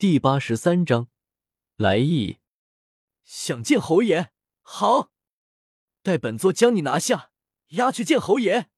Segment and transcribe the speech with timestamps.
[0.00, 1.08] 第八十三章
[1.76, 2.38] 来意。
[3.22, 4.30] 想见侯爷，
[4.62, 5.10] 好，
[6.02, 7.32] 待本座将你拿下，
[7.72, 8.70] 押去见侯爷。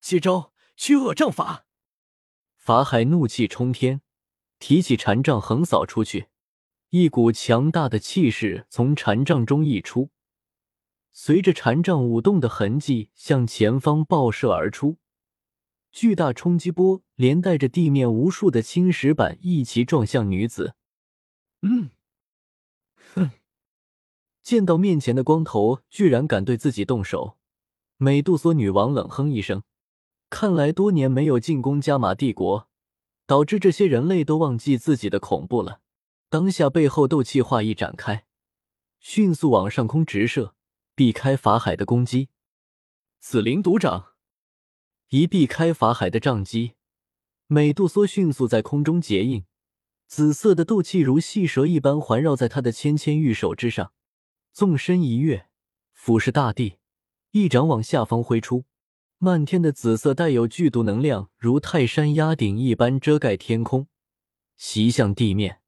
[0.00, 1.66] 接招，驱恶杖法。
[2.54, 4.00] 法海怒气冲天，
[4.60, 6.28] 提起禅杖横扫出去，
[6.90, 10.12] 一股强大的气势从禅杖中溢出，
[11.10, 14.98] 随着禅杖舞动的痕迹向前方爆射而出。
[15.90, 20.74] 巨大冲击波连带着地面无数的青石板一齐撞向女子。
[21.62, 21.90] 嗯，
[23.14, 23.30] 哼！
[24.42, 27.36] 见到面前的光头居然敢对自己动手，
[27.96, 29.62] 美杜莎女王冷哼一声。
[30.30, 32.68] 看来多年没有进攻加玛帝国，
[33.26, 35.80] 导致这些人类都忘记自己的恐怖了。
[36.28, 38.26] 当下背后斗气化一展开，
[39.00, 40.54] 迅速往上空直射，
[40.94, 42.28] 避开法海的攻击。
[43.18, 44.17] 紫灵毒掌。
[45.10, 46.74] 一避开法海的杖击，
[47.46, 49.46] 美杜莎迅速在空中结印，
[50.06, 53.94] 紫色的斗气如细蛇一般环绕在他的芊芊玉手之上，
[54.52, 55.46] 纵身一跃，
[55.94, 56.76] 俯视大地，
[57.30, 58.66] 一掌往下方挥出，
[59.16, 63.86] 漫天的紫色带有剧毒能量如泰山压顶一般遮盖天空，
[64.58, 65.62] 袭向地面，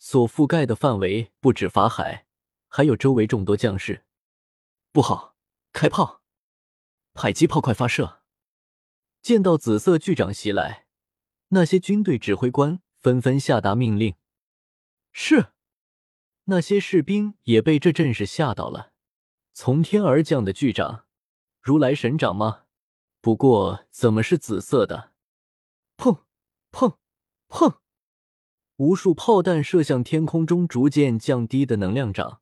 [0.00, 2.26] 所覆盖的范围不止法海，
[2.66, 4.04] 还有周围众多将士。
[4.90, 5.36] 不好，
[5.72, 6.22] 开炮！
[7.12, 8.19] 迫击炮快发射！
[9.22, 10.86] 见到紫色巨掌袭来，
[11.48, 14.14] 那些军队指挥官纷纷下达命令。
[15.12, 15.48] 是，
[16.44, 18.92] 那些士兵也被这阵势吓到了。
[19.52, 21.04] 从天而降的巨掌，
[21.60, 22.62] 如来神掌吗？
[23.20, 25.12] 不过怎么是紫色的？
[25.98, 26.20] 砰
[26.72, 26.96] 砰
[27.48, 27.78] 砰！
[28.76, 32.40] 无数炮弹射向天空中逐渐降低的能量掌，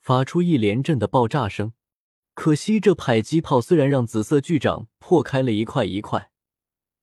[0.00, 1.72] 发出一连阵的爆炸声。
[2.34, 6.30] 可惜，这迫击炮虽然让紫色巨掌破开了一块一块，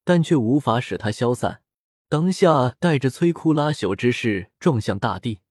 [0.03, 1.61] 但却无法使它消散。
[2.09, 5.41] 当下，带着摧枯拉朽之势撞向大地。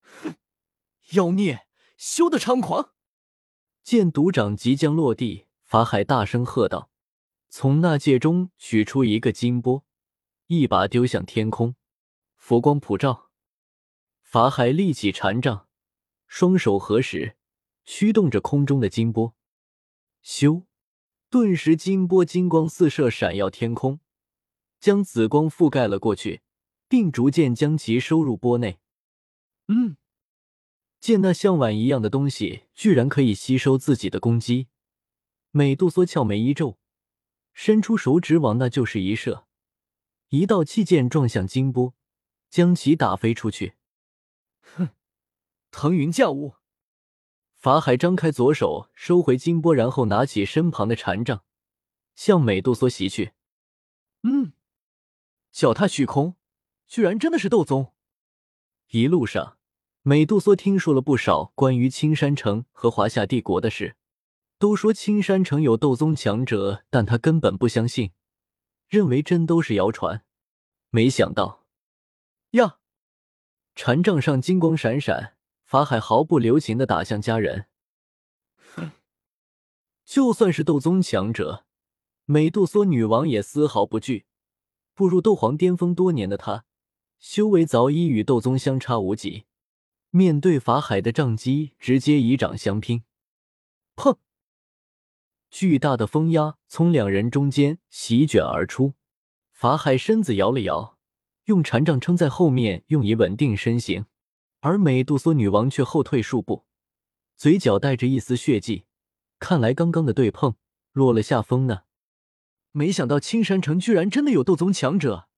[0.00, 0.36] 哼，
[1.12, 2.92] 妖孽，休得猖狂！
[3.82, 6.90] 见毒掌即将落地，法海大声喝道
[7.50, 9.84] ：“从那戒中取出一个金钵，
[10.46, 11.74] 一把丢向天空。
[12.36, 13.30] 佛光普照。”
[14.22, 15.68] 法海立起禅杖，
[16.26, 17.36] 双手合十。
[17.84, 19.34] 驱动着空中的金波，
[20.24, 20.64] 咻！
[21.28, 24.00] 顿时金波金光四射，闪耀天空，
[24.78, 26.42] 将紫光覆盖了过去，
[26.88, 28.78] 并逐渐将其收入波内。
[29.66, 29.96] 嗯，
[31.00, 34.68] 见那像碗一样的东西居然可以吸收自己的攻击，
[35.50, 36.78] 美杜莎俏眉一皱，
[37.52, 39.46] 伸出手指往那就是一射，
[40.28, 41.94] 一道气剑撞向金波，
[42.48, 43.74] 将其打飞出去。
[44.60, 44.90] 哼，
[45.70, 46.54] 腾云驾雾。
[47.64, 51.44] 法海张开左手，收回金钵，然后拿起身旁的禅杖，
[52.14, 53.32] 向美杜莎袭去。
[54.22, 54.52] 嗯，
[55.50, 56.36] 脚踏虚空，
[56.86, 57.94] 居然真的是斗宗。
[58.90, 59.56] 一路上，
[60.02, 63.96] 美杜莎听说了不少关于青山城和华夏帝国的事。
[64.58, 68.12] 都说青山城有斗宗强者，但他根本不相信，
[68.88, 70.22] 认为真都是谣传。
[70.90, 71.64] 没想到，
[72.50, 72.76] 呀，
[73.74, 75.33] 禅杖上金光闪闪。
[75.74, 77.66] 法海毫不留情的打向家人。
[78.76, 78.92] 哼，
[80.04, 81.64] 就算是斗宗强者，
[82.26, 84.26] 美杜莎女王也丝毫不惧。
[84.94, 86.64] 步入斗皇巅峰多年的她，
[87.18, 89.46] 修为早已与斗宗相差无几。
[90.10, 93.02] 面对法海的杖击，直接以掌相拼。
[93.96, 94.18] 砰！
[95.50, 98.94] 巨大的风压从两人中间席卷而出。
[99.50, 100.96] 法海身子摇了摇，
[101.46, 104.06] 用禅杖撑在后面，用以稳定身形。
[104.64, 106.64] 而美杜莎女王却后退数步，
[107.36, 108.86] 嘴角带着一丝血迹。
[109.38, 110.56] 看来刚刚的对碰
[110.92, 111.82] 落了下风呢。
[112.72, 115.28] 没想到青山城居然真的有斗宗强者，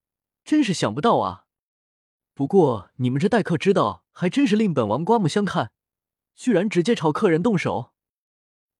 [0.45, 1.43] 真是想不到啊！
[2.33, 5.73] 不过你们这待客之道还真是令本王刮目相看，
[6.33, 7.91] 居然直接朝客人动手。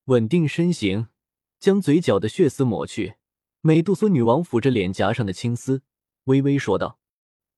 [0.05, 1.09] 稳定身形，
[1.59, 3.15] 将嘴角的血丝抹去。
[3.59, 5.83] 美杜莎女王抚着脸颊上的青丝，
[6.23, 6.99] 微微说道：“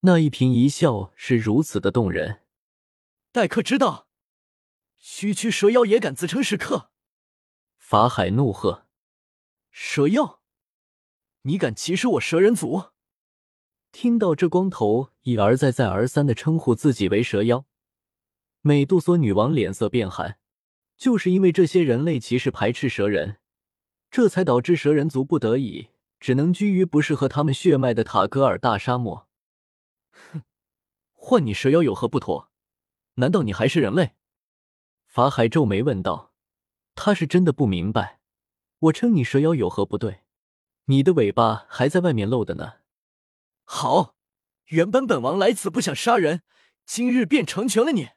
[0.02, 2.40] 那一颦一笑是如此的动人。”
[3.40, 4.10] 待客之道，
[4.98, 6.92] 区区蛇妖也敢自称是客？
[7.78, 8.86] 法海怒喝
[9.72, 10.42] ：“蛇妖，
[11.44, 12.88] 你敢歧视我蛇人族？”
[13.94, 17.66] 听到这光头一而再再而三的称呼自己为蛇妖，
[18.60, 20.38] 美杜莎女王脸色变寒。
[20.98, 23.38] 就是因为这些人类歧视排斥蛇人，
[24.12, 29.30] 这才导致蛇人族不得已只能居于不适合他们血脉的塔戈尔大沙漠。
[30.12, 30.42] 哼，
[31.14, 32.49] 换你蛇妖有何不妥？
[33.20, 34.16] 难道你还是人类？
[35.06, 36.34] 法海皱眉问道。
[36.96, 38.20] 他是真的不明白，
[38.80, 40.24] 我称你蛇妖有何不对？
[40.86, 42.80] 你的尾巴还在外面露的呢。
[43.64, 44.16] 好，
[44.66, 46.42] 原本本王来此不想杀人，
[46.86, 48.10] 今日便成全了你。”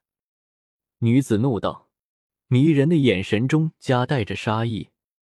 [0.99, 1.91] 女子怒道，
[2.49, 4.91] 迷人的眼神中夹带着杀意。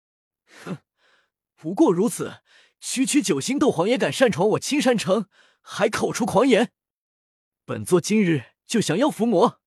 [0.64, 0.78] “哼，
[1.56, 2.42] 不过如此，
[2.80, 5.26] 区区九星斗皇也敢擅闯我青山城，
[5.60, 6.72] 还口出狂言！
[7.64, 9.60] 本座今日就想要伏魔！”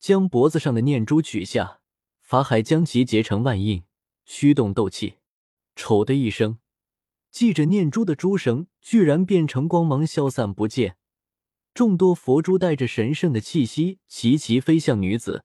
[0.00, 1.80] 将脖子上的念珠取下，
[2.22, 3.84] 法海将其结成万印，
[4.24, 5.18] 驱动斗气，
[5.76, 6.58] 丑的一声。
[7.30, 10.96] 系着念珠的珠绳居然变成光芒消散不见，
[11.74, 15.44] 众多佛珠带着神圣的气息齐齐飞向女子。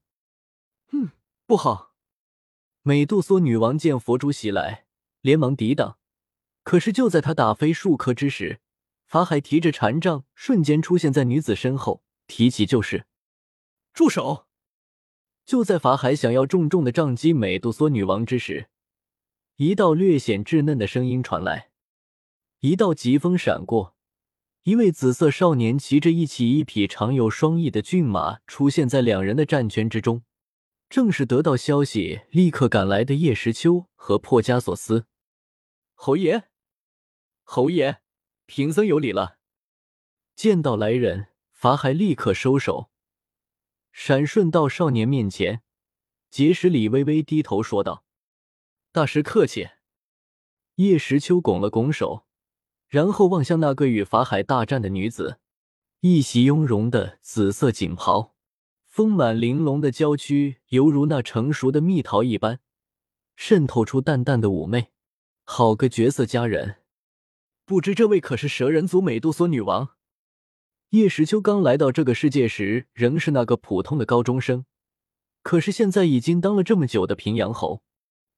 [0.92, 1.10] 嗯，
[1.48, 1.96] 不好！
[2.84, 4.86] 美杜莎女王见佛珠袭来，
[5.22, 5.98] 连忙抵挡。
[6.64, 8.60] 可是就在她打飞数颗之时，
[9.08, 13.08] 法海提着禅杖瞬间出现在女子身后，提起就是
[13.92, 14.46] ：“住手！”
[15.46, 18.70] 就在法海想要重重的杖击美杜莎女王之时，
[19.56, 21.72] 一道略显稚嫩的声音传来。
[22.60, 23.96] 一道疾风闪过，
[24.64, 30.22] 一位紫色少年骑着一骑一匹长有双翼的骏马出现在两人的战圈之中，
[30.88, 35.08] 正是得到消息立刻赶来的叶时秋和破加索斯。
[35.96, 36.44] 侯爷，
[37.44, 38.02] 侯爷，
[38.46, 39.40] 贫僧有礼了。
[40.36, 42.90] 见到来人，法海立刻收手，
[43.92, 45.62] 闪瞬到少年面前，
[46.30, 48.06] 结识礼微微低头说道
[48.94, 49.68] ：“大师客气。”
[50.76, 52.26] 叶时秋拱了拱手。
[52.88, 55.42] 然后望向那个与法海大战的女子，
[56.00, 58.38] 一袭雍容的紫色锦袍，
[58.86, 62.62] 丰满玲珑的娇躯犹如那成熟的蜜桃一般，
[63.36, 64.94] 渗透出淡淡的妩媚。
[65.44, 66.78] 好个绝色佳人！
[67.66, 69.90] 不知这位可是蛇人族美杜莎女王？
[70.90, 74.66] 叶时秋刚来到这个世界时，仍是那个普通的高中生，
[75.44, 77.84] 可是现在已经当了这么久的平阳侯，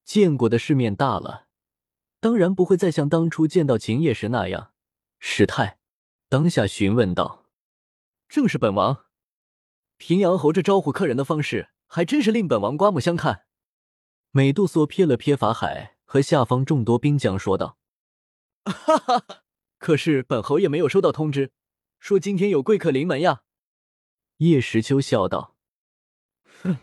[0.04, 1.48] 见过的世面大了。
[2.20, 4.74] 当然不会再像当初见到秦叶时那样
[5.18, 5.78] 失态，
[6.28, 7.46] 当下询问道
[8.28, 9.06] ：“正是本王。”
[9.96, 13.46] 平阳侯这招呼客人的方式，还真是令本王刮目相看。
[14.32, 17.78] 美杜莎瞥了瞥法海和下方众多兵将，说道
[18.66, 19.44] ：“哈哈哈！
[19.80, 21.54] 可是本侯爷没有收到通知，
[22.02, 23.44] 说今天有贵客临门呀。”
[24.38, 25.56] 叶时秋笑道
[26.44, 26.80] ：“哼。”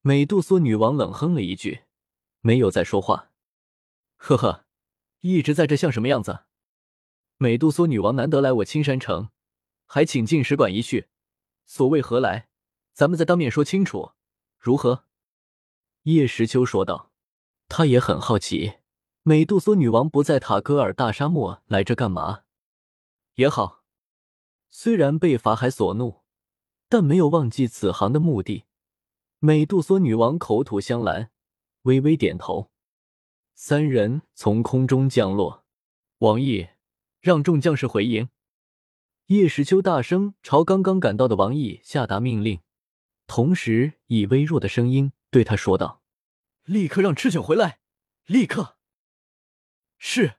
[0.00, 1.82] 美杜莎女王冷哼了一句，
[2.40, 3.30] 没有再说话。
[4.16, 4.64] 呵呵，
[5.20, 6.44] 一直在这像什么样子？
[7.36, 9.30] 美杜莎女王难得来我青山城，
[9.84, 11.08] 还请进使馆一叙，
[11.66, 12.48] 所谓何来？
[12.94, 14.12] 咱们再当面说清楚，
[14.58, 15.04] 如何？
[16.04, 17.12] 叶时秋说道。
[17.68, 18.74] 他也很好奇，
[19.24, 22.44] 美杜莎女王不在塔戈尔大沙漠来这干嘛？
[23.34, 23.82] 也好，
[24.78, 26.20] 虽然被法海所怒，
[26.86, 28.66] 但没有忘记此行的目的。
[29.38, 31.30] 美杜莎女王口吐香兰，
[31.84, 32.70] 微微点头。
[33.54, 35.64] 三人从空中降落，
[36.18, 36.68] 王毅
[37.22, 38.28] 让众将士回营。
[39.28, 42.60] 叶时秋大声朝刚刚赶到的王毅下达命令，
[43.26, 46.02] 同时以微弱的声音对他说道
[46.64, 47.80] ：“立刻让赤犬回来！
[48.26, 48.76] 立刻！”
[49.96, 50.34] 是，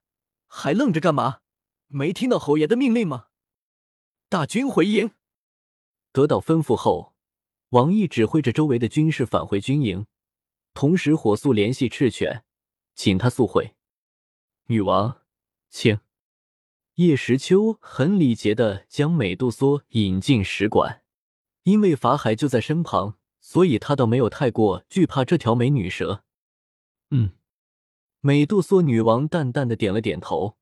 [0.46, 1.40] 还愣着干嘛？
[1.88, 3.27] 没听到侯爷的命令吗？
[4.30, 5.12] 大军回营。
[6.12, 7.14] 得到吩咐后，
[7.70, 10.06] 王毅指挥着周围的军士返回军营，
[10.74, 12.44] 同时火速联系赤犬。
[12.94, 13.76] 请他速回，
[14.66, 15.22] 女王，
[15.70, 16.00] 请。
[16.96, 21.04] 叶时秋很礼节的将美杜莎引进使馆，
[21.64, 26.24] 因为法海就在身旁，所以他倒没有太过惧怕这条美女蛇。
[27.12, 27.34] 嗯，
[28.20, 30.58] 美杜莎女王淡淡的点了点头，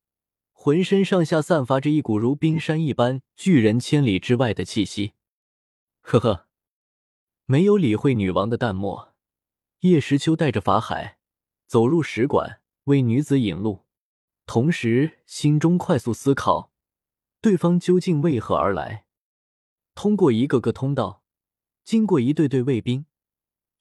[0.66, 5.14] 浑身上下散发着一股如冰山一般、拒人千里之外的气息。
[6.02, 6.48] 呵呵，
[7.46, 9.14] 没有理会女王的淡漠，
[9.82, 11.20] 叶时秋带着法海。
[11.68, 13.86] 走入使馆，为女子引路，
[14.48, 16.72] 同时心中快速思考，
[17.40, 19.06] 对方究竟为何而来。
[19.94, 21.22] 通过一个个通道，
[21.84, 23.06] 经过一队队卫兵，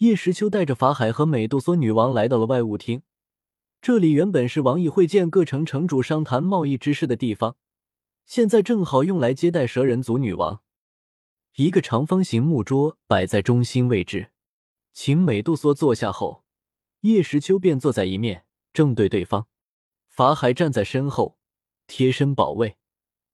[0.01, 3.01] 叶时秋带着法海和美杜莎女王来到了外务厅。
[3.85, 7.59] 这里原本是王毅会见各城城主、商谈贸易之事的地方，
[8.25, 10.63] 现在正好用来接待蛇人族女王。
[11.57, 14.31] 一个长方形木桌摆在中心位置，
[14.95, 16.45] 请美杜莎坐下后。
[17.01, 19.49] 叶时秋便坐在一面，正对对方。
[20.09, 21.37] 法海站在身后，
[21.87, 22.79] 贴身保卫，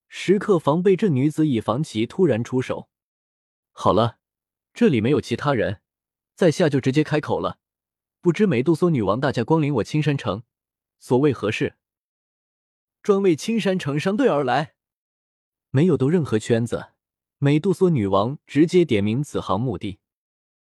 [0.09, 2.89] 时刻防备这女子，以防其突然出手。
[3.71, 4.19] 好了，
[4.75, 5.83] 这里没有其他人，
[6.35, 7.61] 在下就直接开口了。
[8.23, 10.43] 不知美杜莎女王大驾光临我青山城，
[10.99, 11.77] 所谓何事？
[13.03, 14.75] 专为青山城商队而来，
[15.71, 16.89] 没有兜任何圈子。
[17.39, 20.00] 美杜莎女王直接点名此行目的。